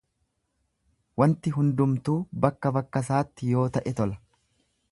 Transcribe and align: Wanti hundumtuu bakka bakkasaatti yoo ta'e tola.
Wanti 1.23 1.53
hundumtuu 1.57 2.15
bakka 2.47 2.73
bakkasaatti 2.79 3.53
yoo 3.53 3.67
ta'e 3.77 3.95
tola. 4.01 4.19